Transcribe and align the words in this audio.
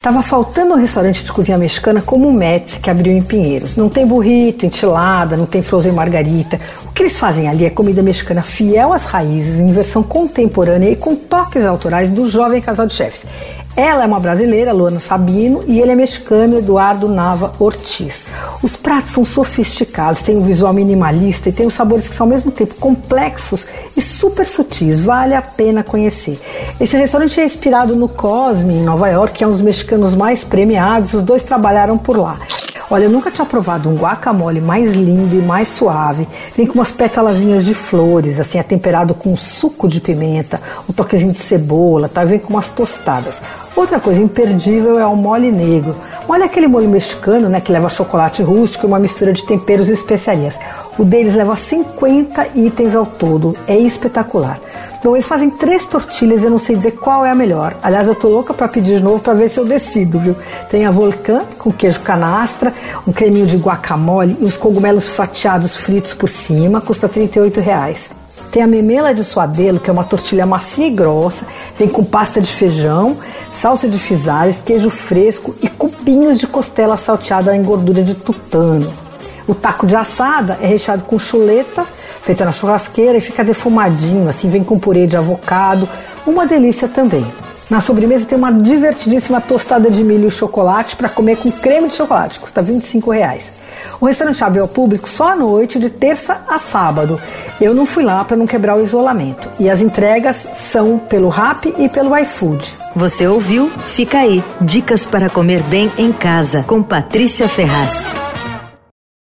Tava 0.00 0.22
faltando 0.22 0.74
um 0.74 0.76
restaurante 0.76 1.24
de 1.24 1.32
cozinha 1.32 1.58
mexicana 1.58 2.00
como 2.00 2.28
o 2.28 2.32
Metz, 2.32 2.76
que 2.76 2.88
abriu 2.88 3.12
em 3.12 3.20
Pinheiros. 3.20 3.74
Não 3.74 3.88
tem 3.88 4.06
burrito, 4.06 4.64
enchilada, 4.64 5.36
não 5.36 5.44
tem 5.44 5.60
frozen 5.60 5.90
margarita. 5.90 6.58
O 6.86 6.92
que 6.92 7.02
eles 7.02 7.18
fazem 7.18 7.48
ali 7.48 7.64
é 7.64 7.70
comida 7.70 8.00
mexicana 8.00 8.40
fiel 8.40 8.92
às 8.92 9.06
raízes, 9.06 9.58
em 9.58 9.72
versão 9.72 10.04
contemporânea 10.04 10.88
e 10.88 10.94
com 10.94 11.16
toques 11.16 11.66
autorais 11.66 12.10
do 12.10 12.30
jovem 12.30 12.62
casal 12.62 12.86
de 12.86 12.94
chefes. 12.94 13.26
Ela 13.76 14.04
é 14.04 14.06
uma 14.06 14.18
brasileira, 14.18 14.72
Luana 14.72 14.98
Sabino, 14.98 15.62
e 15.66 15.80
ele 15.80 15.92
é 15.92 15.94
mexicano, 15.94 16.58
Eduardo 16.58 17.08
Nava 17.08 17.54
Ortiz. 17.60 18.26
Os 18.60 18.74
pratos 18.74 19.10
são 19.10 19.24
sofisticados, 19.24 20.22
têm 20.22 20.36
um 20.36 20.42
visual 20.42 20.72
minimalista 20.72 21.48
e 21.48 21.52
têm 21.52 21.66
os 21.66 21.74
sabores 21.74 22.08
que 22.08 22.14
são 22.14 22.26
ao 22.26 22.30
mesmo 22.30 22.50
tempo 22.50 22.74
complexos 22.76 23.66
e 23.96 24.00
super 24.00 24.44
sutis. 24.44 24.98
Vale 24.98 25.34
a 25.34 25.42
pena 25.42 25.84
conhecer. 25.84 26.40
Esse 26.80 26.96
restaurante 26.96 27.40
é 27.40 27.44
inspirado 27.44 27.94
no 27.94 28.08
Cosme, 28.08 28.74
em 28.74 28.82
Nova 28.82 29.08
York, 29.08 29.38
que 29.38 29.44
é 29.44 29.46
um 29.46 29.52
dos 29.52 29.60
mexicanos 29.60 29.87
mais 30.14 30.44
premiados. 30.44 31.14
Os 31.14 31.22
dois 31.22 31.42
trabalharam 31.42 31.96
por 31.96 32.16
lá. 32.16 32.36
Olha, 32.90 33.04
eu 33.04 33.10
nunca 33.10 33.30
tinha 33.30 33.44
provado 33.44 33.90
um 33.90 33.96
guacamole 33.96 34.62
mais 34.62 34.94
lindo 34.94 35.36
e 35.36 35.42
mais 35.42 35.68
suave. 35.68 36.26
Vem 36.56 36.66
com 36.66 36.74
umas 36.74 36.90
pétalazinhas 36.90 37.62
de 37.62 37.74
flores, 37.74 38.40
assim, 38.40 38.58
é 38.58 38.62
temperado 38.62 39.12
com 39.12 39.36
suco 39.36 39.86
de 39.86 40.00
pimenta, 40.00 40.58
um 40.88 40.92
toquezinho 40.94 41.32
de 41.32 41.38
cebola, 41.38 42.08
tá? 42.08 42.24
Vem 42.24 42.38
com 42.38 42.54
umas 42.54 42.70
tostadas. 42.70 43.42
Outra 43.76 44.00
coisa 44.00 44.22
imperdível 44.22 44.98
é 44.98 45.04
o 45.04 45.14
mole 45.14 45.52
negro. 45.52 45.94
Olha 46.26 46.46
aquele 46.46 46.66
molho 46.66 46.88
mexicano, 46.88 47.48
né, 47.48 47.60
que 47.60 47.70
leva 47.70 47.90
chocolate 47.90 48.42
rústico 48.42 48.86
e 48.86 48.88
uma 48.88 48.98
mistura 48.98 49.34
de 49.34 49.44
temperos 49.44 49.90
e 49.90 49.92
especiarias. 49.92 50.58
O 50.98 51.04
deles 51.04 51.34
leva 51.34 51.54
50 51.54 52.48
itens 52.54 52.96
ao 52.96 53.04
todo. 53.04 53.54
É 53.68 53.76
espetacular. 53.76 54.58
Bom, 55.04 55.14
eles 55.14 55.26
fazem 55.26 55.48
três 55.48 55.84
tortilhas, 55.84 56.42
eu 56.42 56.50
não 56.50 56.58
sei 56.58 56.74
dizer 56.74 56.92
qual 56.92 57.24
é 57.24 57.30
a 57.30 57.34
melhor. 57.34 57.76
Aliás, 57.82 58.08
eu 58.08 58.14
tô 58.14 58.28
louca 58.28 58.52
para 58.52 58.66
pedir 58.66 58.96
de 58.96 59.02
novo 59.02 59.22
para 59.22 59.34
ver 59.34 59.48
se 59.48 59.60
eu 59.60 59.64
decido, 59.64 60.18
viu? 60.18 60.34
Tem 60.70 60.86
a 60.86 60.90
Volcan 60.90 61.44
com 61.58 61.70
queijo 61.70 62.00
canastra, 62.00 62.72
um 63.06 63.12
creminho 63.12 63.46
de 63.46 63.56
guacamole 63.56 64.36
e 64.40 64.44
os 64.44 64.56
cogumelos 64.56 65.08
fatiados 65.08 65.76
fritos 65.76 66.14
por 66.14 66.28
cima, 66.28 66.80
custa 66.80 67.08
38 67.08 67.60
reais. 67.60 68.10
Tem 68.52 68.62
a 68.62 68.66
memela 68.66 69.14
de 69.14 69.24
suadelo, 69.24 69.80
que 69.80 69.90
é 69.90 69.92
uma 69.92 70.04
tortilha 70.04 70.46
macia 70.46 70.86
e 70.86 70.90
grossa, 70.90 71.44
vem 71.78 71.88
com 71.88 72.04
pasta 72.04 72.40
de 72.40 72.52
feijão, 72.52 73.16
salsa 73.50 73.88
de 73.88 73.98
fisares, 73.98 74.60
queijo 74.60 74.90
fresco 74.90 75.54
e 75.62 75.68
cubinhos 75.68 76.38
de 76.38 76.46
costela 76.46 76.96
salteada 76.96 77.54
em 77.56 77.62
gordura 77.62 78.02
de 78.02 78.14
tutano. 78.14 78.90
O 79.46 79.54
taco 79.54 79.86
de 79.86 79.96
assada 79.96 80.58
é 80.60 80.66
recheado 80.66 81.04
com 81.04 81.18
chuleta, 81.18 81.86
feita 82.22 82.44
na 82.44 82.52
churrasqueira 82.52 83.16
e 83.16 83.20
fica 83.20 83.42
defumadinho, 83.42 84.28
assim 84.28 84.50
vem 84.50 84.62
com 84.62 84.78
purê 84.78 85.06
de 85.06 85.16
avocado, 85.16 85.88
uma 86.26 86.46
delícia 86.46 86.86
também. 86.86 87.26
Na 87.70 87.80
sobremesa 87.80 88.26
tem 88.26 88.38
uma 88.38 88.52
divertidíssima 88.52 89.40
tostada 89.40 89.90
de 89.90 90.02
milho 90.02 90.28
e 90.28 90.30
chocolate 90.30 90.96
para 90.96 91.08
comer 91.08 91.36
com 91.36 91.50
creme 91.50 91.88
de 91.88 91.94
chocolate, 91.94 92.38
custa 92.40 92.62
25 92.62 93.10
reais. 93.10 93.60
O 94.00 94.06
restaurante 94.06 94.42
abre 94.42 94.60
ao 94.60 94.68
público 94.68 95.08
só 95.08 95.32
à 95.32 95.36
noite, 95.36 95.78
de 95.78 95.90
terça 95.90 96.40
a 96.48 96.58
sábado. 96.58 97.20
Eu 97.60 97.74
não 97.74 97.84
fui 97.84 98.02
lá 98.02 98.24
para 98.24 98.36
não 98.36 98.46
quebrar 98.46 98.76
o 98.76 98.82
isolamento. 98.82 99.48
E 99.60 99.68
as 99.68 99.82
entregas 99.82 100.48
são 100.54 100.98
pelo 100.98 101.28
Rap 101.28 101.72
e 101.78 101.88
pelo 101.88 102.16
iFood. 102.16 102.72
Você 102.96 103.26
ouviu? 103.26 103.70
Fica 103.84 104.18
aí. 104.18 104.42
Dicas 104.60 105.04
para 105.04 105.28
comer 105.28 105.62
bem 105.64 105.92
em 105.98 106.12
casa, 106.12 106.62
com 106.62 106.82
Patrícia 106.82 107.48
Ferraz. 107.48 108.27